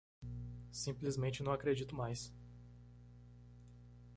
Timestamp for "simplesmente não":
0.71-1.51